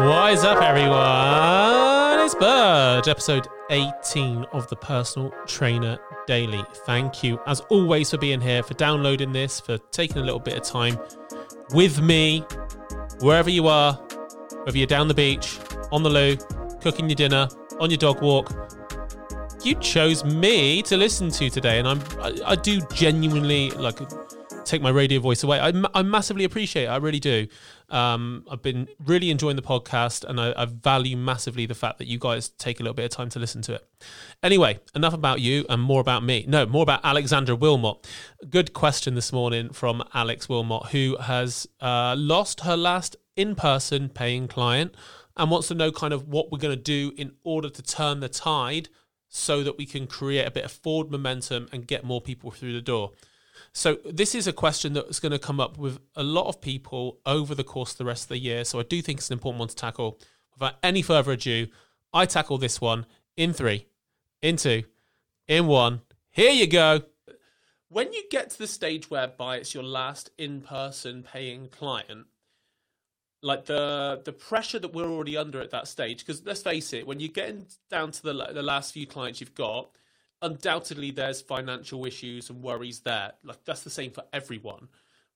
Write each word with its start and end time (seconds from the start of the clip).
What 0.00 0.32
is 0.32 0.44
up, 0.44 0.62
everyone? 0.62 2.24
It's 2.24 2.34
Burge, 2.34 3.06
episode 3.06 3.46
18 3.68 4.44
of 4.44 4.66
the 4.70 4.76
Personal 4.76 5.30
Trainer 5.46 5.98
Daily. 6.26 6.64
Thank 6.86 7.22
you, 7.22 7.38
as 7.46 7.60
always, 7.68 8.10
for 8.10 8.16
being 8.16 8.40
here, 8.40 8.62
for 8.62 8.72
downloading 8.72 9.30
this, 9.30 9.60
for 9.60 9.76
taking 9.90 10.16
a 10.16 10.22
little 10.22 10.40
bit 10.40 10.56
of 10.56 10.62
time 10.62 10.98
with 11.74 12.00
me, 12.00 12.46
wherever 13.20 13.50
you 13.50 13.68
are, 13.68 13.92
whether 14.64 14.78
you're 14.78 14.86
down 14.86 15.06
the 15.06 15.12
beach, 15.12 15.58
on 15.92 16.02
the 16.02 16.08
loo, 16.08 16.38
cooking 16.80 17.10
your 17.10 17.16
dinner, 17.16 17.46
on 17.78 17.90
your 17.90 17.98
dog 17.98 18.22
walk. 18.22 18.54
You 19.62 19.74
chose 19.74 20.24
me 20.24 20.80
to 20.84 20.96
listen 20.96 21.28
to 21.32 21.50
today, 21.50 21.78
and 21.78 21.86
I'm 21.86 22.00
I, 22.22 22.38
I 22.46 22.56
do 22.56 22.80
genuinely 22.94 23.68
like 23.72 24.00
take 24.70 24.80
my 24.80 24.90
radio 24.90 25.20
voice 25.20 25.42
away. 25.42 25.58
I, 25.58 25.72
I 25.94 26.02
massively 26.02 26.44
appreciate 26.44 26.84
it. 26.84 26.88
I 26.88 26.96
really 26.96 27.18
do. 27.18 27.48
Um, 27.88 28.44
I've 28.50 28.62
been 28.62 28.88
really 29.04 29.30
enjoying 29.30 29.56
the 29.56 29.62
podcast 29.62 30.24
and 30.24 30.40
I, 30.40 30.54
I, 30.56 30.64
value 30.66 31.16
massively 31.16 31.66
the 31.66 31.74
fact 31.74 31.98
that 31.98 32.06
you 32.06 32.20
guys 32.20 32.50
take 32.50 32.78
a 32.78 32.84
little 32.84 32.94
bit 32.94 33.04
of 33.04 33.10
time 33.10 33.30
to 33.30 33.40
listen 33.40 33.62
to 33.62 33.74
it. 33.74 33.88
Anyway, 34.44 34.78
enough 34.94 35.12
about 35.12 35.40
you 35.40 35.66
and 35.68 35.82
more 35.82 36.00
about 36.00 36.22
me. 36.22 36.44
No, 36.46 36.66
more 36.66 36.84
about 36.84 37.00
Alexandra 37.02 37.56
Wilmot. 37.56 38.08
Good 38.48 38.72
question 38.72 39.16
this 39.16 39.32
morning 39.32 39.70
from 39.70 40.04
Alex 40.14 40.48
Wilmot, 40.48 40.86
who 40.92 41.16
has 41.20 41.66
uh, 41.80 42.14
lost 42.16 42.60
her 42.60 42.76
last 42.76 43.16
in 43.34 43.56
person 43.56 44.08
paying 44.08 44.46
client 44.46 44.94
and 45.36 45.50
wants 45.50 45.66
to 45.68 45.74
know 45.74 45.90
kind 45.90 46.12
of 46.12 46.28
what 46.28 46.52
we're 46.52 46.58
going 46.58 46.76
to 46.76 46.80
do 46.80 47.12
in 47.16 47.32
order 47.42 47.68
to 47.68 47.82
turn 47.82 48.20
the 48.20 48.28
tide 48.28 48.88
so 49.28 49.64
that 49.64 49.78
we 49.78 49.86
can 49.86 50.06
create 50.06 50.46
a 50.46 50.50
bit 50.50 50.64
of 50.64 50.70
forward 50.70 51.10
momentum 51.10 51.68
and 51.72 51.88
get 51.88 52.04
more 52.04 52.20
people 52.20 52.52
through 52.52 52.72
the 52.72 52.80
door. 52.80 53.10
So 53.72 53.98
this 54.04 54.34
is 54.34 54.46
a 54.46 54.52
question 54.52 54.92
that's 54.92 55.20
going 55.20 55.32
to 55.32 55.38
come 55.38 55.60
up 55.60 55.78
with 55.78 55.98
a 56.14 56.22
lot 56.22 56.46
of 56.48 56.60
people 56.60 57.18
over 57.24 57.54
the 57.54 57.64
course 57.64 57.92
of 57.92 57.98
the 57.98 58.04
rest 58.04 58.24
of 58.24 58.28
the 58.28 58.38
year. 58.38 58.64
So 58.64 58.78
I 58.80 58.82
do 58.82 59.00
think 59.02 59.18
it's 59.18 59.30
an 59.30 59.34
important 59.34 59.60
one 59.60 59.68
to 59.68 59.76
tackle. 59.76 60.18
Without 60.54 60.74
any 60.82 61.02
further 61.02 61.32
ado, 61.32 61.68
I 62.12 62.26
tackle 62.26 62.58
this 62.58 62.80
one 62.80 63.06
in 63.36 63.52
three, 63.52 63.86
in 64.42 64.56
two, 64.56 64.84
in 65.48 65.66
one. 65.66 66.02
Here 66.30 66.50
you 66.50 66.66
go. 66.66 67.02
When 67.88 68.12
you 68.12 68.22
get 68.30 68.50
to 68.50 68.58
the 68.58 68.66
stage 68.66 69.10
whereby 69.10 69.56
it's 69.56 69.74
your 69.74 69.82
last 69.82 70.30
in-person 70.38 71.24
paying 71.24 71.68
client, 71.68 72.26
like 73.42 73.64
the 73.64 74.20
the 74.24 74.32
pressure 74.32 74.78
that 74.78 74.92
we're 74.92 75.10
already 75.10 75.36
under 75.36 75.60
at 75.60 75.70
that 75.70 75.88
stage, 75.88 76.18
because 76.18 76.44
let's 76.44 76.62
face 76.62 76.92
it, 76.92 77.06
when 77.06 77.18
you're 77.20 77.30
getting 77.30 77.66
down 77.90 78.12
to 78.12 78.22
the 78.22 78.32
the 78.52 78.62
last 78.62 78.92
few 78.92 79.06
clients 79.06 79.40
you've 79.40 79.54
got, 79.54 79.90
undoubtedly 80.42 81.10
there's 81.10 81.40
financial 81.40 82.06
issues 82.06 82.50
and 82.50 82.62
worries 82.62 83.00
there. 83.00 83.32
Like 83.44 83.64
that's 83.64 83.82
the 83.82 83.90
same 83.90 84.10
for 84.10 84.24
everyone. 84.32 84.88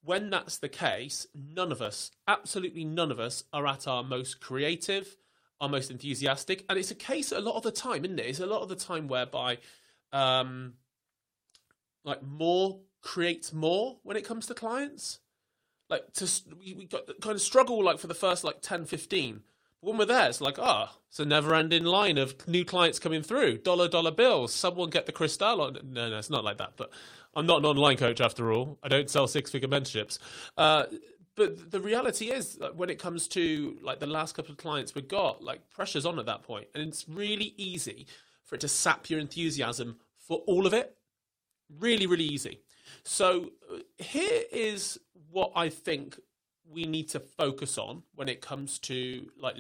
When 0.02 0.30
that's 0.30 0.58
the 0.58 0.68
case, 0.68 1.26
none 1.34 1.72
of 1.72 1.80
us, 1.80 2.10
absolutely 2.28 2.84
none 2.84 3.10
of 3.10 3.18
us, 3.18 3.44
are 3.52 3.66
at 3.66 3.88
our 3.88 4.02
most 4.02 4.40
creative, 4.40 5.16
our 5.60 5.68
most 5.68 5.90
enthusiastic, 5.90 6.64
and 6.68 6.78
it's 6.78 6.90
a 6.90 6.94
case 6.94 7.32
a 7.32 7.40
lot 7.40 7.56
of 7.56 7.62
the 7.62 7.70
time, 7.70 8.04
isn't 8.04 8.18
it? 8.18 8.26
It's 8.26 8.40
a 8.40 8.46
lot 8.46 8.60
of 8.60 8.68
the 8.68 8.76
time 8.76 9.08
whereby, 9.08 9.58
um, 10.12 10.74
like 12.04 12.22
more 12.22 12.80
creates 13.00 13.52
more 13.52 13.98
when 14.02 14.16
it 14.16 14.26
comes 14.26 14.46
to 14.46 14.54
clients. 14.54 15.20
Like 15.88 16.12
to 16.14 16.30
we, 16.58 16.74
we 16.74 16.84
got 16.86 17.06
kind 17.20 17.34
of 17.34 17.42
struggle 17.42 17.82
like 17.82 17.98
for 17.98 18.06
the 18.06 18.14
first 18.14 18.44
like 18.44 18.60
10, 18.60 18.84
15 18.84 19.40
when 19.84 19.98
we're 19.98 20.06
there, 20.06 20.28
it's 20.28 20.40
like, 20.40 20.58
ah, 20.58 20.90
oh, 20.90 20.98
it's 21.08 21.20
a 21.20 21.24
never-ending 21.24 21.84
line 21.84 22.18
of 22.18 22.48
new 22.48 22.64
clients 22.64 22.98
coming 22.98 23.22
through. 23.22 23.58
Dollar, 23.58 23.86
dollar 23.86 24.10
bills. 24.10 24.52
Someone 24.52 24.90
get 24.90 25.06
the 25.06 25.12
Cristal. 25.12 25.60
On. 25.60 25.78
No, 25.84 26.08
no, 26.08 26.18
it's 26.18 26.30
not 26.30 26.42
like 26.42 26.58
that. 26.58 26.72
But 26.76 26.90
I'm 27.34 27.46
not 27.46 27.58
an 27.58 27.66
online 27.66 27.96
coach 27.96 28.20
after 28.20 28.50
all. 28.50 28.78
I 28.82 28.88
don't 28.88 29.10
sell 29.10 29.26
six-figure 29.26 29.68
mentorships. 29.68 30.18
Uh, 30.56 30.84
but 31.36 31.70
the 31.70 31.80
reality 31.80 32.30
is, 32.30 32.58
when 32.74 32.90
it 32.90 32.98
comes 32.98 33.28
to 33.28 33.76
like 33.82 34.00
the 34.00 34.06
last 34.06 34.34
couple 34.34 34.52
of 34.52 34.56
clients 34.56 34.94
we 34.94 35.02
got, 35.02 35.42
like 35.42 35.68
pressure's 35.70 36.06
on 36.06 36.18
at 36.18 36.26
that 36.26 36.42
point, 36.42 36.66
and 36.74 36.88
it's 36.88 37.08
really 37.08 37.54
easy 37.56 38.06
for 38.44 38.54
it 38.54 38.60
to 38.62 38.68
sap 38.68 39.10
your 39.10 39.20
enthusiasm 39.20 39.96
for 40.18 40.38
all 40.46 40.66
of 40.66 40.72
it. 40.72 40.96
Really, 41.78 42.06
really 42.06 42.24
easy. 42.24 42.60
So 43.02 43.50
uh, 43.72 43.78
here 43.98 44.42
is 44.52 44.98
what 45.30 45.52
I 45.56 45.68
think 45.68 46.18
we 46.70 46.84
need 46.84 47.08
to 47.10 47.20
focus 47.20 47.78
on 47.78 48.02
when 48.14 48.28
it 48.28 48.40
comes 48.40 48.78
to 48.80 49.30
like 49.38 49.54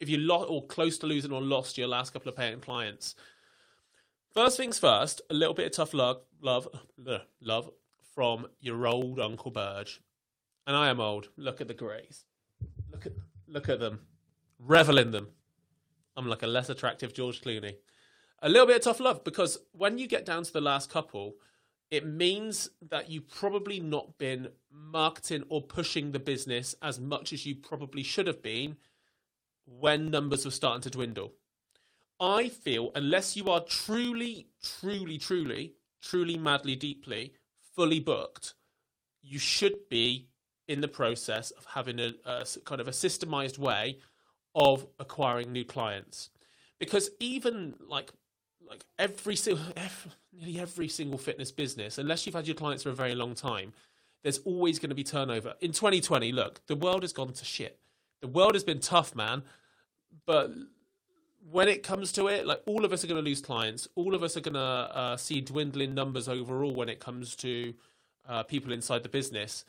if 0.00 0.08
you 0.08 0.18
lost 0.18 0.50
or 0.50 0.66
close 0.66 0.98
to 0.98 1.06
losing 1.06 1.32
or 1.32 1.40
lost 1.40 1.78
your 1.78 1.88
last 1.88 2.12
couple 2.12 2.28
of 2.28 2.36
paying 2.36 2.60
clients. 2.60 3.14
First 4.32 4.56
things 4.56 4.78
first, 4.78 5.20
a 5.28 5.34
little 5.34 5.54
bit 5.54 5.66
of 5.66 5.72
tough 5.72 5.92
love, 5.92 6.22
love, 6.40 6.68
love 7.40 7.70
from 8.14 8.46
your 8.60 8.86
old 8.86 9.18
Uncle 9.18 9.50
Burge, 9.50 10.00
and 10.66 10.76
I 10.76 10.88
am 10.88 11.00
old. 11.00 11.28
Look 11.36 11.60
at 11.60 11.68
the 11.68 11.74
greys. 11.74 12.26
Look 12.92 13.06
at 13.06 13.12
look 13.48 13.68
at 13.68 13.80
them. 13.80 14.00
Revel 14.58 14.98
in 14.98 15.10
them. 15.10 15.28
I'm 16.16 16.28
like 16.28 16.42
a 16.42 16.46
less 16.46 16.68
attractive 16.68 17.14
George 17.14 17.40
Clooney. 17.40 17.76
A 18.42 18.48
little 18.48 18.66
bit 18.66 18.76
of 18.76 18.82
tough 18.82 19.00
love 19.00 19.24
because 19.24 19.58
when 19.72 19.98
you 19.98 20.06
get 20.06 20.24
down 20.24 20.44
to 20.44 20.52
the 20.52 20.60
last 20.60 20.90
couple, 20.90 21.34
it 21.90 22.06
means 22.06 22.70
that 22.88 23.10
you've 23.10 23.28
probably 23.28 23.80
not 23.80 24.16
been 24.18 24.48
marketing 24.72 25.44
or 25.48 25.60
pushing 25.60 26.12
the 26.12 26.20
business 26.20 26.74
as 26.82 27.00
much 27.00 27.32
as 27.32 27.44
you 27.44 27.56
probably 27.56 28.02
should 28.02 28.26
have 28.26 28.42
been 28.42 28.76
when 29.66 30.10
numbers 30.10 30.44
were 30.44 30.50
starting 30.50 30.82
to 30.82 30.90
dwindle. 30.90 31.32
I 32.20 32.48
feel 32.48 32.92
unless 32.94 33.36
you 33.36 33.48
are 33.48 33.60
truly, 33.60 34.48
truly, 34.62 35.18
truly, 35.18 35.74
truly, 36.02 36.36
madly, 36.36 36.76
deeply, 36.76 37.32
fully 37.74 38.00
booked, 38.00 38.54
you 39.22 39.38
should 39.38 39.88
be 39.88 40.28
in 40.68 40.80
the 40.80 40.88
process 40.88 41.50
of 41.52 41.64
having 41.64 41.98
a, 41.98 42.12
a 42.24 42.44
kind 42.64 42.80
of 42.80 42.88
a 42.88 42.92
systemized 42.92 43.58
way 43.58 43.98
of 44.54 44.86
acquiring 44.98 45.52
new 45.52 45.64
clients. 45.64 46.30
Because 46.78 47.10
even 47.18 47.74
like 47.86 48.12
like 48.70 48.84
every 48.98 49.36
single, 49.36 49.64
nearly 50.32 50.60
every 50.60 50.88
single 50.88 51.18
fitness 51.18 51.50
business, 51.50 51.98
unless 51.98 52.24
you've 52.24 52.36
had 52.36 52.46
your 52.46 52.54
clients 52.54 52.84
for 52.84 52.90
a 52.90 52.94
very 52.94 53.14
long 53.14 53.34
time, 53.34 53.72
there's 54.22 54.38
always 54.38 54.78
going 54.78 54.90
to 54.90 54.94
be 54.94 55.02
turnover. 55.02 55.54
In 55.60 55.72
2020, 55.72 56.30
look, 56.32 56.64
the 56.66 56.76
world 56.76 57.02
has 57.02 57.12
gone 57.12 57.32
to 57.32 57.44
shit. 57.44 57.78
The 58.20 58.28
world 58.28 58.54
has 58.54 58.62
been 58.62 58.78
tough, 58.78 59.14
man. 59.16 59.42
But 60.26 60.52
when 61.50 61.68
it 61.68 61.82
comes 61.82 62.12
to 62.12 62.28
it, 62.28 62.46
like 62.46 62.62
all 62.66 62.84
of 62.84 62.92
us 62.92 63.02
are 63.02 63.06
going 63.08 63.22
to 63.22 63.28
lose 63.28 63.40
clients. 63.40 63.88
All 63.96 64.14
of 64.14 64.22
us 64.22 64.36
are 64.36 64.40
going 64.40 64.54
to 64.54 64.60
uh, 64.60 65.16
see 65.16 65.40
dwindling 65.40 65.94
numbers 65.94 66.28
overall 66.28 66.72
when 66.72 66.88
it 66.88 67.00
comes 67.00 67.34
to 67.36 67.74
uh, 68.28 68.42
people 68.44 68.72
inside 68.72 69.02
the 69.02 69.08
business. 69.08 69.64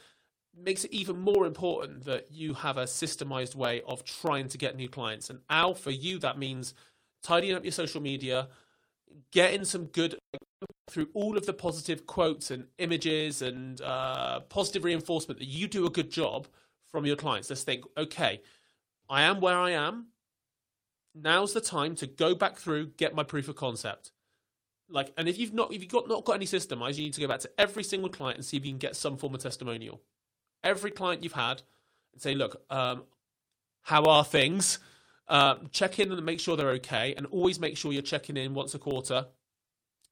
Makes 0.55 0.83
it 0.83 0.91
even 0.91 1.17
more 1.17 1.47
important 1.47 2.03
that 2.05 2.27
you 2.29 2.53
have 2.53 2.77
a 2.77 2.83
systemized 2.83 3.55
way 3.55 3.81
of 3.87 4.03
trying 4.03 4.49
to 4.49 4.57
get 4.57 4.75
new 4.75 4.89
clients. 4.89 5.29
And 5.29 5.39
Al, 5.49 5.73
for 5.73 5.91
you, 5.91 6.19
that 6.19 6.37
means 6.37 6.73
tidying 7.23 7.55
up 7.55 7.63
your 7.63 7.71
social 7.71 8.01
media, 8.01 8.49
getting 9.31 9.65
some 9.65 9.85
good 9.85 10.17
through 10.89 11.07
all 11.13 11.37
of 11.37 11.45
the 11.45 11.53
positive 11.53 12.05
quotes 12.05 12.51
and 12.51 12.65
images 12.77 13.41
and 13.41 13.81
uh, 13.81 14.41
positive 14.41 14.83
reinforcement 14.83 15.39
that 15.39 15.47
you 15.47 15.67
do 15.67 15.85
a 15.85 15.89
good 15.89 16.09
job 16.11 16.47
from 16.91 17.05
your 17.05 17.15
clients. 17.15 17.49
Let's 17.49 17.63
think, 17.63 17.85
okay, 17.97 18.41
I 19.09 19.23
am 19.23 19.39
where 19.39 19.57
I 19.57 19.71
am. 19.71 20.07
Now's 21.15 21.53
the 21.53 21.61
time 21.61 21.95
to 21.95 22.07
go 22.07 22.35
back 22.35 22.57
through, 22.57 22.87
get 22.97 23.15
my 23.15 23.23
proof 23.23 23.47
of 23.47 23.55
concept. 23.55 24.11
Like, 24.89 25.13
and 25.17 25.27
if 25.27 25.37
you've 25.37 25.53
not, 25.53 25.73
if 25.73 25.81
you've 25.81 25.91
got 25.91 26.07
not 26.07 26.25
got 26.25 26.33
any 26.33 26.45
systemized, 26.45 26.97
you 26.97 27.05
need 27.05 27.13
to 27.13 27.21
go 27.21 27.27
back 27.27 27.39
to 27.41 27.49
every 27.57 27.83
single 27.83 28.09
client 28.09 28.37
and 28.37 28.45
see 28.45 28.57
if 28.57 28.65
you 28.65 28.71
can 28.71 28.77
get 28.77 28.95
some 28.95 29.17
form 29.17 29.33
of 29.33 29.41
testimonial. 29.41 30.01
Every 30.63 30.91
client 30.91 31.23
you've 31.23 31.33
had, 31.33 31.61
and 32.13 32.21
say, 32.21 32.35
look, 32.35 32.61
um, 32.69 33.03
how 33.83 34.03
are 34.03 34.25
things? 34.25 34.79
Uh, 35.27 35.55
check 35.71 35.99
in 35.99 36.11
and 36.11 36.25
make 36.25 36.39
sure 36.39 36.57
they're 36.57 36.69
okay, 36.71 37.13
and 37.15 37.25
always 37.27 37.59
make 37.59 37.77
sure 37.77 37.93
you're 37.93 38.01
checking 38.01 38.37
in 38.37 38.53
once 38.53 38.75
a 38.75 38.79
quarter 38.79 39.27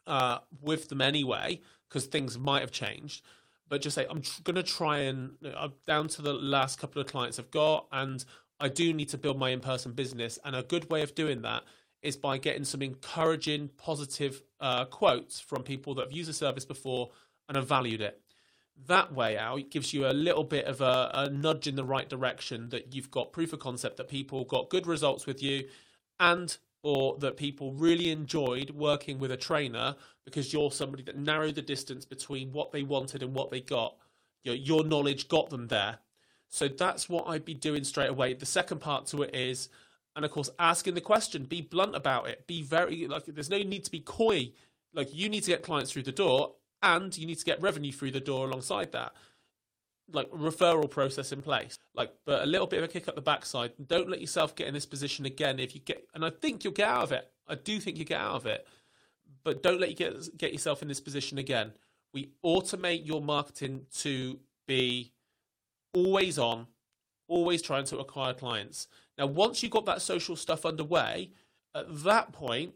uh, 0.07 0.39
with 0.61 0.89
them 0.89 1.01
anyway, 1.01 1.61
because 1.87 2.05
things 2.05 2.37
might 2.37 2.61
have 2.61 2.71
changed. 2.71 3.23
But 3.67 3.81
just 3.81 3.95
say, 3.95 4.07
I'm 4.09 4.21
tr- 4.21 4.41
going 4.43 4.55
to 4.55 4.63
try 4.63 4.99
and 4.99 5.31
uh, 5.45 5.69
down 5.85 6.07
to 6.09 6.21
the 6.21 6.33
last 6.33 6.79
couple 6.79 7.01
of 7.01 7.07
clients 7.07 7.37
I've 7.37 7.51
got, 7.51 7.87
and 7.91 8.23
I 8.59 8.69
do 8.69 8.93
need 8.93 9.09
to 9.09 9.17
build 9.17 9.37
my 9.37 9.49
in 9.49 9.59
person 9.59 9.91
business. 9.91 10.39
And 10.43 10.55
a 10.55 10.63
good 10.63 10.89
way 10.89 11.01
of 11.01 11.15
doing 11.15 11.41
that 11.43 11.63
is 12.01 12.15
by 12.15 12.37
getting 12.37 12.63
some 12.63 12.81
encouraging, 12.81 13.69
positive 13.77 14.41
uh, 14.61 14.85
quotes 14.85 15.39
from 15.39 15.63
people 15.63 15.93
that 15.95 16.05
have 16.05 16.13
used 16.13 16.29
the 16.29 16.33
service 16.33 16.65
before 16.65 17.11
and 17.47 17.57
have 17.57 17.67
valued 17.67 18.01
it 18.01 18.21
that 18.87 19.13
way 19.13 19.37
out 19.37 19.69
gives 19.69 19.93
you 19.93 20.07
a 20.07 20.13
little 20.13 20.43
bit 20.43 20.65
of 20.65 20.81
a, 20.81 21.11
a, 21.13 21.29
nudge 21.29 21.67
in 21.67 21.75
the 21.75 21.83
right 21.83 22.09
direction 22.09 22.69
that 22.69 22.93
you've 22.93 23.11
got 23.11 23.33
proof 23.33 23.53
of 23.53 23.59
concept 23.59 23.97
that 23.97 24.07
people 24.07 24.45
got 24.45 24.69
good 24.69 24.87
results 24.87 25.25
with 25.25 25.43
you 25.43 25.67
and 26.19 26.57
or 26.81 27.17
that 27.19 27.35
people 27.35 27.73
really 27.73 28.09
enjoyed 28.09 28.69
working 28.71 29.19
with 29.19 29.31
a 29.31 29.37
trainer 29.37 29.95
because 30.23 30.53
you're 30.53 30.71
somebody 30.71 31.03
that 31.03 31.17
narrowed 31.17 31.55
the 31.55 31.61
distance 31.61 32.05
between 32.05 32.51
what 32.51 32.71
they 32.71 32.83
wanted 32.83 33.21
and 33.21 33.33
what 33.33 33.51
they 33.51 33.59
got. 33.59 33.95
Your, 34.43 34.55
your 34.55 34.83
knowledge 34.85 35.27
got 35.27 35.49
them 35.49 35.67
there. 35.67 35.97
So 36.47 36.67
that's 36.67 37.07
what 37.09 37.27
i'd 37.27 37.45
be 37.45 37.53
doing 37.53 37.83
straight 37.83 38.09
away. 38.09 38.33
The 38.33 38.45
second 38.45 38.79
part 38.79 39.05
to 39.07 39.23
it 39.23 39.35
is 39.35 39.69
and 40.15 40.25
of 40.25 40.31
course 40.31 40.49
asking 40.57 40.95
the 40.95 41.01
question 41.01 41.43
be 41.43 41.61
blunt 41.61 41.95
about 41.95 42.27
it. 42.27 42.47
Be 42.47 42.61
very 42.61 43.07
like 43.07 43.25
there's 43.25 43.49
no 43.49 43.59
need 43.59 43.83
to 43.83 43.91
be 43.91 43.99
coy. 43.99 44.51
Like 44.93 45.13
you 45.13 45.29
need 45.29 45.43
to 45.43 45.51
get 45.51 45.63
clients 45.63 45.91
through 45.91 46.03
the 46.03 46.11
door 46.11 46.55
and 46.81 47.17
you 47.17 47.25
need 47.27 47.39
to 47.39 47.45
get 47.45 47.61
revenue 47.61 47.91
through 47.91 48.11
the 48.11 48.19
door 48.19 48.47
alongside 48.47 48.91
that. 48.93 49.13
like 50.13 50.29
referral 50.31 50.89
process 50.89 51.31
in 51.31 51.41
place. 51.41 51.77
Like, 51.95 52.13
but 52.25 52.43
a 52.43 52.45
little 52.45 52.67
bit 52.67 52.77
of 52.77 52.85
a 52.85 52.87
kick 52.87 53.07
up 53.07 53.15
the 53.15 53.21
backside. 53.21 53.71
Don't 53.85 54.09
let 54.09 54.21
yourself 54.21 54.55
get 54.55 54.67
in 54.67 54.73
this 54.73 54.85
position 54.85 55.25
again. 55.25 55.59
If 55.59 55.75
you 55.75 55.81
get, 55.81 56.07
and 56.13 56.25
I 56.25 56.29
think 56.29 56.63
you'll 56.63 56.73
get 56.73 56.87
out 56.87 57.03
of 57.03 57.11
it. 57.11 57.29
I 57.47 57.55
do 57.55 57.79
think 57.79 57.97
you 57.97 58.05
get 58.05 58.21
out 58.21 58.35
of 58.35 58.45
it, 58.45 58.67
but 59.43 59.63
don't 59.63 59.79
let 59.79 59.89
you 59.89 59.95
get 59.95 60.37
get 60.37 60.53
yourself 60.53 60.81
in 60.81 60.87
this 60.87 60.99
position 61.01 61.37
again. 61.37 61.73
We 62.13 62.31
automate 62.43 63.05
your 63.05 63.21
marketing 63.21 63.85
to 63.99 64.39
be 64.67 65.13
always 65.93 66.37
on, 66.37 66.67
always 67.27 67.61
trying 67.61 67.85
to 67.85 67.99
acquire 67.99 68.33
clients. 68.33 68.87
Now, 69.17 69.27
once 69.27 69.61
you've 69.61 69.71
got 69.71 69.85
that 69.85 70.01
social 70.01 70.35
stuff 70.35 70.65
underway, 70.65 71.31
at 71.75 72.03
that 72.03 72.31
point, 72.31 72.73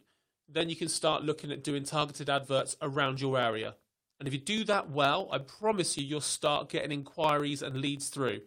then 0.48 0.70
you 0.70 0.76
can 0.76 0.90
start 0.90 1.24
looking 1.24 1.52
at 1.52 1.64
doing 1.64 1.84
targeted 1.84 2.30
adverts 2.30 2.76
around 2.82 3.22
your 3.22 3.40
area. 3.40 3.76
And 4.24 4.28
if 4.30 4.34
you 4.34 4.40
do 4.40 4.64
that 4.64 4.90
well, 4.90 5.28
I 5.34 5.40
promise 5.40 5.98
you, 5.98 6.06
you'll 6.06 6.22
start 6.22 6.70
getting 6.70 6.94
inquiries 6.94 7.62
and 7.62 7.76
leads 7.76 8.08
through. 8.08 8.40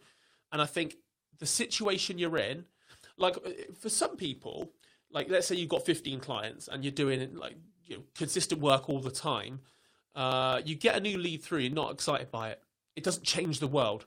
And 0.50 0.62
I 0.62 0.64
think 0.64 0.96
the 1.38 1.44
situation 1.44 2.16
you're 2.16 2.38
in, 2.38 2.64
like 3.18 3.36
for 3.78 3.90
some 3.90 4.16
people, 4.16 4.72
like 5.10 5.28
let's 5.28 5.46
say 5.46 5.54
you've 5.54 5.68
got 5.68 5.84
15 5.84 6.18
clients 6.20 6.66
and 6.66 6.82
you're 6.82 6.92
doing 6.92 7.36
like 7.36 7.56
you 7.84 7.96
know, 7.96 8.02
consistent 8.14 8.62
work 8.62 8.88
all 8.88 9.00
the 9.00 9.10
time, 9.10 9.60
uh, 10.14 10.62
you 10.64 10.76
get 10.76 10.96
a 10.96 11.00
new 11.00 11.18
lead 11.18 11.42
through, 11.42 11.58
you're 11.58 11.74
not 11.74 11.92
excited 11.92 12.30
by 12.30 12.48
it. 12.48 12.62
It 12.96 13.04
doesn't 13.04 13.24
change 13.24 13.60
the 13.60 13.66
world. 13.66 14.06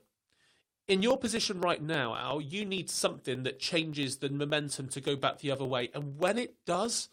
In 0.87 1.03
your 1.03 1.19
position 1.19 1.61
right 1.61 1.83
now, 1.83 2.15
Al, 2.15 2.41
you 2.41 2.65
need 2.65 2.89
something 2.89 3.43
that 3.43 3.59
changes 3.59 4.17
the 4.17 4.29
momentum 4.31 4.89
to 4.89 5.01
go 5.01 5.15
back 5.15 5.37
the 5.37 5.51
other 5.51 5.65
way. 5.65 5.91
And 5.93 6.17
when 6.17 6.39
it 6.39 6.55
does, 6.65 7.09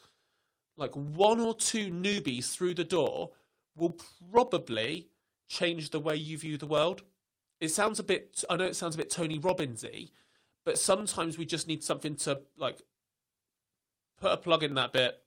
like 0.78 0.94
one 0.94 1.40
or 1.40 1.54
two 1.54 1.90
newbies 1.90 2.54
through 2.54 2.72
the 2.72 2.84
door 2.84 3.32
will 3.76 3.96
probably 4.32 5.08
change 5.48 5.90
the 5.90 6.00
way 6.00 6.16
you 6.16 6.38
view 6.38 6.56
the 6.56 6.66
world. 6.66 7.02
It 7.60 7.68
sounds 7.68 7.98
a 7.98 8.02
bit, 8.02 8.44
I 8.50 8.56
know 8.56 8.64
it 8.64 8.76
sounds 8.76 8.94
a 8.94 8.98
bit 8.98 9.10
Tony 9.10 9.38
Robbinsy, 9.38 10.10
but 10.64 10.78
sometimes 10.78 11.38
we 11.38 11.46
just 11.46 11.68
need 11.68 11.84
something 11.84 12.16
to 12.16 12.40
like 12.56 12.82
put 14.20 14.32
a 14.32 14.36
plug 14.36 14.62
in 14.62 14.74
that 14.74 14.92
bit 14.92 15.22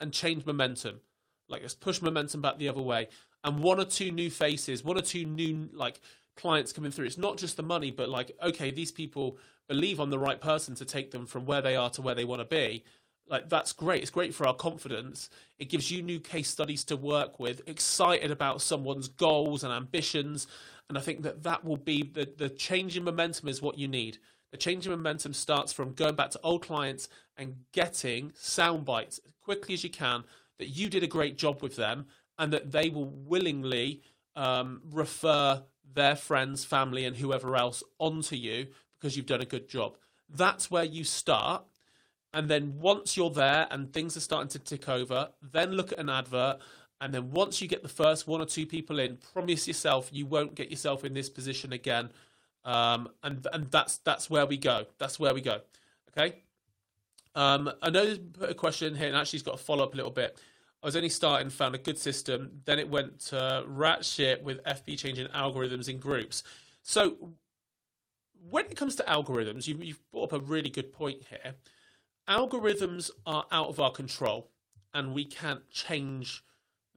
and 0.00 0.12
change 0.12 0.44
momentum. 0.44 1.00
Like 1.48 1.62
let's 1.62 1.74
push 1.74 2.02
momentum 2.02 2.42
back 2.42 2.58
the 2.58 2.68
other 2.68 2.82
way. 2.82 3.08
And 3.44 3.60
one 3.60 3.78
or 3.78 3.84
two 3.84 4.10
new 4.10 4.30
faces, 4.30 4.82
one 4.82 4.98
or 4.98 5.02
two 5.02 5.24
new 5.24 5.68
like 5.72 6.00
clients 6.36 6.72
coming 6.72 6.90
through. 6.90 7.06
It's 7.06 7.18
not 7.18 7.38
just 7.38 7.56
the 7.56 7.62
money, 7.62 7.90
but 7.90 8.08
like, 8.08 8.32
okay, 8.42 8.70
these 8.70 8.90
people 8.90 9.38
believe 9.68 10.00
I'm 10.00 10.10
the 10.10 10.18
right 10.18 10.40
person 10.40 10.74
to 10.76 10.84
take 10.84 11.10
them 11.10 11.26
from 11.26 11.46
where 11.46 11.62
they 11.62 11.76
are 11.76 11.90
to 11.90 12.02
where 12.02 12.14
they 12.14 12.24
want 12.24 12.40
to 12.40 12.44
be 12.44 12.84
like 13.28 13.48
that's 13.48 13.72
great. 13.72 14.02
It's 14.02 14.10
great 14.10 14.34
for 14.34 14.46
our 14.46 14.54
confidence. 14.54 15.30
It 15.58 15.68
gives 15.68 15.90
you 15.90 16.02
new 16.02 16.20
case 16.20 16.48
studies 16.48 16.84
to 16.84 16.96
work 16.96 17.40
with 17.40 17.62
excited 17.66 18.30
about 18.30 18.62
someone's 18.62 19.08
goals 19.08 19.64
and 19.64 19.72
ambitions. 19.72 20.46
And 20.88 20.96
i 20.96 21.00
think 21.00 21.22
that 21.22 21.42
that 21.42 21.64
will 21.64 21.76
be 21.76 22.02
the 22.02 22.28
the 22.36 22.48
change 22.48 22.96
in 22.96 23.04
momentum 23.04 23.48
is 23.48 23.60
what 23.62 23.78
you 23.78 23.88
need. 23.88 24.18
The 24.52 24.58
change 24.58 24.86
in 24.86 24.92
momentum 24.92 25.32
starts 25.32 25.72
from 25.72 25.92
going 25.92 26.14
back 26.14 26.30
to 26.30 26.40
old 26.42 26.62
clients 26.62 27.08
and 27.36 27.56
getting 27.72 28.32
sound 28.34 28.84
bites 28.84 29.20
as 29.26 29.32
quickly 29.42 29.74
as 29.74 29.82
you 29.82 29.90
can 29.90 30.24
that 30.58 30.68
you 30.68 30.88
did 30.88 31.02
a 31.02 31.08
great 31.08 31.36
job 31.36 31.62
with 31.62 31.76
them 31.76 32.06
and 32.38 32.52
that 32.52 32.72
they 32.72 32.88
will 32.88 33.08
willingly 33.08 34.02
um, 34.34 34.82
refer 34.90 35.62
their 35.94 36.16
friends 36.16 36.64
family 36.64 37.04
and 37.04 37.16
whoever 37.16 37.56
else 37.56 37.82
onto 37.98 38.36
you 38.36 38.68
because 38.98 39.16
you've 39.16 39.26
done 39.26 39.40
a 39.40 39.46
good 39.46 39.68
job. 39.68 39.96
That's 40.28 40.70
where 40.70 40.84
you 40.84 41.04
start 41.04 41.64
and 42.36 42.50
then 42.50 42.74
once 42.78 43.16
you're 43.16 43.30
there 43.30 43.66
and 43.70 43.90
things 43.90 44.14
are 44.14 44.20
starting 44.20 44.50
to 44.50 44.58
tick 44.58 44.90
over, 44.90 45.30
then 45.40 45.72
look 45.72 45.90
at 45.90 45.98
an 45.98 46.10
advert. 46.10 46.58
And 47.00 47.12
then 47.14 47.30
once 47.30 47.62
you 47.62 47.66
get 47.66 47.82
the 47.82 47.88
first 47.88 48.28
one 48.28 48.42
or 48.42 48.44
two 48.44 48.66
people 48.66 48.98
in, 48.98 49.16
promise 49.32 49.66
yourself 49.66 50.10
you 50.12 50.26
won't 50.26 50.54
get 50.54 50.70
yourself 50.70 51.02
in 51.02 51.14
this 51.14 51.30
position 51.30 51.72
again. 51.72 52.10
Um, 52.62 53.08
and 53.22 53.46
and 53.54 53.70
that's 53.70 53.96
that's 53.98 54.28
where 54.28 54.44
we 54.44 54.58
go. 54.58 54.84
That's 54.98 55.18
where 55.18 55.32
we 55.32 55.40
go. 55.40 55.62
Okay. 56.10 56.42
Um, 57.34 57.70
I 57.80 57.88
know 57.88 58.04
there's 58.04 58.50
a 58.50 58.54
question 58.54 58.94
here, 58.94 59.08
and 59.08 59.16
actually, 59.16 59.38
it's 59.38 59.46
got 59.46 59.56
to 59.56 59.64
follow 59.64 59.84
up 59.84 59.94
a 59.94 59.96
little 59.96 60.10
bit. 60.10 60.38
I 60.82 60.86
was 60.86 60.94
only 60.94 61.08
starting, 61.08 61.48
found 61.48 61.74
a 61.74 61.78
good 61.78 61.96
system. 61.96 62.50
Then 62.66 62.78
it 62.78 62.90
went 62.90 63.18
to 63.28 63.64
rat 63.66 64.04
shit 64.04 64.44
with 64.44 64.62
FB 64.64 64.98
changing 64.98 65.28
algorithms 65.28 65.88
in 65.88 65.98
groups. 65.98 66.42
So 66.82 67.16
when 68.50 68.66
it 68.66 68.76
comes 68.76 68.94
to 68.96 69.04
algorithms, 69.04 69.66
you, 69.66 69.78
you've 69.80 70.10
brought 70.10 70.34
up 70.34 70.42
a 70.42 70.44
really 70.44 70.68
good 70.68 70.92
point 70.92 71.22
here 71.30 71.54
algorithms 72.28 73.10
are 73.26 73.46
out 73.50 73.68
of 73.68 73.80
our 73.80 73.90
control 73.90 74.50
and 74.94 75.14
we 75.14 75.24
can't 75.24 75.68
change 75.70 76.42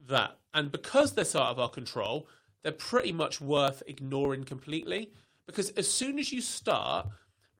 that. 0.08 0.38
And 0.54 0.72
because 0.72 1.12
they're 1.12 1.24
out 1.24 1.50
of 1.50 1.58
our 1.58 1.68
control, 1.68 2.28
they're 2.62 2.72
pretty 2.72 3.12
much 3.12 3.40
worth 3.40 3.82
ignoring 3.86 4.44
completely. 4.44 5.12
Because 5.46 5.70
as 5.70 5.90
soon 5.90 6.18
as 6.18 6.32
you 6.32 6.40
start 6.40 7.08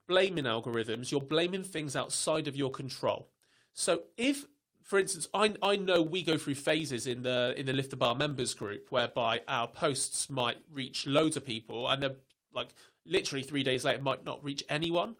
blaming 0.07 0.45
algorithms, 0.45 1.11
you're 1.11 1.21
blaming 1.21 1.63
things 1.63 1.95
outside 1.95 2.47
of 2.47 2.55
your 2.55 2.71
control. 2.71 3.29
So 3.73 4.03
if 4.17 4.45
for 4.83 4.99
instance, 4.99 5.29
I, 5.33 5.53
I 5.63 5.77
know 5.77 6.01
we 6.01 6.21
go 6.21 6.37
through 6.37 6.55
phases 6.55 7.07
in 7.07 7.23
the 7.23 7.53
in 7.55 7.65
the 7.65 7.71
Lift 7.71 7.91
the 7.91 7.95
Bar 7.95 8.13
members 8.13 8.53
group 8.53 8.87
whereby 8.89 9.41
our 9.47 9.67
posts 9.67 10.29
might 10.29 10.57
reach 10.69 11.07
loads 11.07 11.37
of 11.37 11.45
people 11.45 11.87
and 11.87 12.03
they're 12.03 12.17
like 12.53 12.69
literally 13.05 13.43
three 13.43 13.63
days 13.63 13.85
later 13.85 14.01
might 14.01 14.25
not 14.25 14.43
reach 14.43 14.63
anyone. 14.67 15.15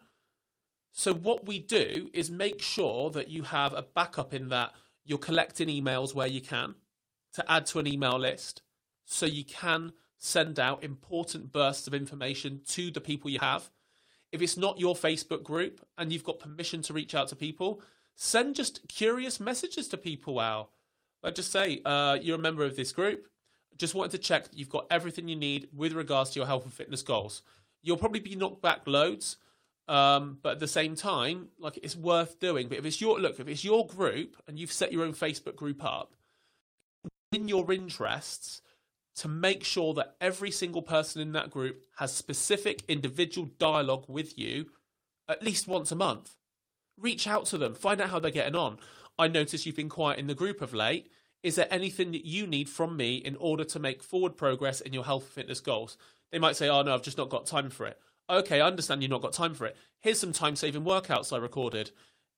So 0.92 1.14
what 1.14 1.46
we 1.46 1.58
do 1.58 2.10
is 2.12 2.30
make 2.30 2.60
sure 2.60 3.10
that 3.10 3.28
you 3.28 3.42
have 3.44 3.72
a 3.72 3.82
backup 3.82 4.34
in 4.34 4.48
that 4.50 4.72
you're 5.04 5.18
collecting 5.18 5.68
emails 5.68 6.14
where 6.14 6.26
you 6.26 6.40
can 6.40 6.74
to 7.32 7.50
add 7.50 7.66
to 7.66 7.78
an 7.78 7.86
email 7.86 8.18
list 8.18 8.62
so 9.04 9.26
you 9.26 9.44
can 9.44 9.92
send 10.18 10.60
out 10.60 10.84
important 10.84 11.50
bursts 11.50 11.86
of 11.86 11.94
information 11.94 12.60
to 12.68 12.90
the 12.90 13.00
people 13.00 13.30
you 13.30 13.40
have. 13.40 13.70
If 14.30 14.40
it's 14.40 14.56
not 14.56 14.78
your 14.78 14.94
Facebook 14.94 15.42
group 15.42 15.84
and 15.98 16.12
you've 16.12 16.24
got 16.24 16.38
permission 16.38 16.82
to 16.82 16.92
reach 16.92 17.14
out 17.14 17.28
to 17.28 17.36
people, 17.36 17.82
send 18.14 18.54
just 18.54 18.86
curious 18.86 19.40
messages 19.40 19.88
to 19.88 19.96
people 19.96 20.38
out. 20.38 20.70
Like 21.22 21.34
just 21.34 21.50
say, 21.50 21.80
uh, 21.84 22.18
you're 22.20 22.38
a 22.38 22.40
member 22.40 22.64
of 22.64 22.76
this 22.76 22.92
group. 22.92 23.28
Just 23.76 23.94
wanted 23.94 24.12
to 24.12 24.18
check 24.18 24.44
that 24.44 24.56
you've 24.56 24.68
got 24.68 24.86
everything 24.90 25.26
you 25.26 25.36
need 25.36 25.68
with 25.74 25.94
regards 25.94 26.30
to 26.30 26.38
your 26.38 26.46
health 26.46 26.64
and 26.64 26.72
fitness 26.72 27.02
goals. 27.02 27.42
You'll 27.82 27.96
probably 27.96 28.20
be 28.20 28.36
knocked 28.36 28.62
back 28.62 28.82
loads, 28.86 29.38
um, 29.88 30.38
but 30.42 30.52
at 30.52 30.60
the 30.60 30.68
same 30.68 30.94
time, 30.94 31.48
like 31.58 31.78
it's 31.82 31.96
worth 31.96 32.38
doing. 32.38 32.68
But 32.68 32.78
if 32.78 32.84
it's 32.84 33.00
your 33.00 33.18
look, 33.18 33.40
if 33.40 33.48
it's 33.48 33.64
your 33.64 33.86
group 33.86 34.36
and 34.46 34.58
you've 34.58 34.72
set 34.72 34.92
your 34.92 35.04
own 35.04 35.12
Facebook 35.12 35.56
group 35.56 35.84
up, 35.84 36.14
in 37.32 37.48
your 37.48 37.72
interests 37.72 38.60
to 39.16 39.28
make 39.28 39.64
sure 39.64 39.94
that 39.94 40.16
every 40.20 40.50
single 40.50 40.82
person 40.82 41.20
in 41.20 41.32
that 41.32 41.50
group 41.50 41.82
has 41.96 42.12
specific 42.12 42.82
individual 42.88 43.48
dialogue 43.58 44.04
with 44.08 44.38
you 44.38 44.66
at 45.28 45.42
least 45.42 45.68
once 45.68 45.90
a 45.90 45.96
month. 45.96 46.36
Reach 46.98 47.26
out 47.26 47.46
to 47.46 47.58
them, 47.58 47.74
find 47.74 48.00
out 48.00 48.10
how 48.10 48.18
they're 48.18 48.30
getting 48.30 48.54
on. 48.54 48.78
I 49.18 49.28
notice 49.28 49.66
you've 49.66 49.76
been 49.76 49.88
quiet 49.88 50.18
in 50.18 50.26
the 50.26 50.34
group 50.34 50.60
of 50.60 50.74
late. 50.74 51.10
Is 51.42 51.56
there 51.56 51.68
anything 51.70 52.12
that 52.12 52.24
you 52.24 52.46
need 52.46 52.68
from 52.68 52.96
me 52.96 53.16
in 53.16 53.36
order 53.36 53.64
to 53.64 53.78
make 53.78 54.02
forward 54.02 54.36
progress 54.36 54.80
in 54.80 54.92
your 54.92 55.04
health 55.04 55.24
and 55.24 55.32
fitness 55.32 55.60
goals? 55.60 55.96
They 56.30 56.38
might 56.38 56.56
say, 56.56 56.68
Oh, 56.68 56.82
no, 56.82 56.94
I've 56.94 57.02
just 57.02 57.18
not 57.18 57.30
got 57.30 57.46
time 57.46 57.68
for 57.68 57.86
it 57.86 57.98
okay, 58.32 58.60
I 58.60 58.66
understand 58.66 59.02
you've 59.02 59.10
not 59.10 59.22
got 59.22 59.32
time 59.32 59.54
for 59.54 59.66
it. 59.66 59.76
Here's 60.00 60.18
some 60.18 60.32
time 60.32 60.56
saving 60.56 60.84
workouts 60.84 61.32
I 61.32 61.38
recorded. 61.38 61.90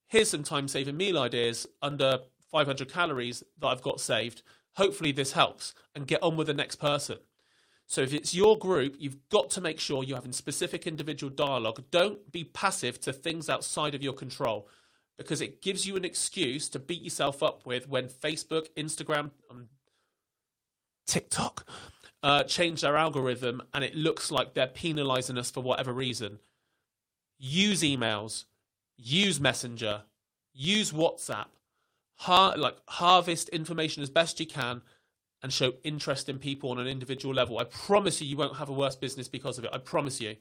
Here's 0.07 0.31
some 0.31 0.43
time 0.43 0.69
saving 0.69 0.97
meal 0.97 1.19
ideas 1.19 1.67
under 1.81 2.19
500 2.51 2.93
calories 2.93 3.43
that 3.59 3.67
I've 3.67 3.83
got 3.83 4.01
saved. 4.01 4.43
Hopefully, 4.77 5.13
this 5.13 5.33
helps 5.33 5.75
and 5.95 6.07
get 6.07 6.23
on 6.23 6.37
with 6.37 6.49
the 6.49 6.55
next 6.55 6.77
person. 6.77 7.19
So, 7.87 8.01
if 8.01 8.13
it's 8.13 8.35
your 8.35 8.59
group, 8.59 8.97
you've 8.99 9.29
got 9.29 9.51
to 9.51 9.61
make 9.61 9.79
sure 9.79 10.03
you're 10.03 10.17
having 10.17 10.33
specific 10.33 10.87
individual 10.87 11.33
dialogue. 11.33 11.83
Don't 11.91 12.31
be 12.33 12.45
passive 12.45 13.01
to 13.03 13.13
things 13.13 13.49
outside 13.49 13.95
of 13.95 14.03
your 14.03 14.15
control 14.15 14.69
because 15.17 15.41
it 15.41 15.63
gives 15.63 15.87
you 15.87 15.97
an 15.97 16.05
excuse 16.05 16.69
to 16.71 16.79
beat 16.79 17.03
yourself 17.03 17.43
up 17.43 17.65
with 17.65 17.89
when 17.89 18.09
Facebook, 18.09 18.69
Instagram, 18.77 19.31
um, 19.51 19.69
TikTok 21.07 21.67
uh, 22.25 22.43
change 22.43 22.81
their 22.81 22.97
algorithm 22.97 23.63
and 23.75 23.85
it 23.85 23.95
looks 23.95 24.31
like 24.31 24.55
they're 24.55 24.67
penalizing 24.67 25.37
us 25.37 25.51
for 25.51 25.63
whatever 25.63 25.93
reason. 25.93 26.39
Use 27.39 27.83
emails, 27.83 28.47
use 28.97 29.39
Messenger, 29.39 30.05
use 30.55 30.91
WhatsApp, 30.91 31.49
har- 32.15 32.57
like 32.57 32.79
harvest 32.89 33.51
information 33.51 34.03
as 34.03 34.09
best 34.09 34.41
you 34.41 34.47
can 34.47 34.81
and 35.43 35.53
show 35.53 35.75
interest 35.85 36.31
in 36.31 36.39
people 36.39 36.71
on 36.71 36.79
an 36.79 36.87
individual 36.87 37.35
level. 37.35 37.59
I 37.59 37.65
promise 37.65 38.23
you, 38.23 38.27
you 38.27 38.39
won't 38.39 38.57
have 38.57 38.71
a 38.71 38.73
worse 38.73 38.97
business 38.97 39.29
because 39.29 39.59
of 39.59 39.65
it. 39.67 39.71
I 39.75 39.77
promise 39.77 40.19
you. 40.19 40.37